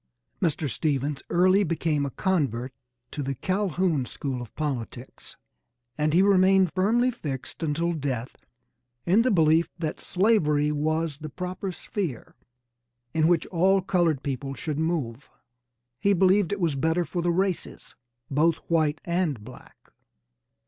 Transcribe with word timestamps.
Mr. 0.41 0.67
Stephens 0.67 1.21
early 1.29 1.63
became 1.63 2.07
a 2.07 2.09
convert 2.09 2.73
to 3.11 3.21
the 3.21 3.35
Calhoun 3.35 4.03
school 4.03 4.41
of 4.41 4.55
politics, 4.55 5.37
and 5.95 6.11
he 6.11 6.23
remained 6.23 6.73
firmly 6.73 7.11
fixed 7.11 7.61
until 7.61 7.93
death 7.93 8.35
in 9.05 9.21
the 9.21 9.29
belief 9.29 9.69
that 9.77 9.99
slavery 9.99 10.71
was 10.71 11.19
the 11.19 11.29
proper 11.29 11.71
sphere 11.71 12.33
in 13.13 13.27
which 13.27 13.45
all 13.51 13.79
colored 13.79 14.23
people 14.23 14.55
should 14.55 14.79
move. 14.79 15.29
He 15.99 16.13
believed 16.13 16.51
it 16.51 16.59
was 16.59 16.75
better 16.75 17.05
for 17.05 17.21
the 17.21 17.29
races 17.29 17.93
both 18.27 18.55
white 18.67 18.99
and 19.05 19.43
black. 19.43 19.91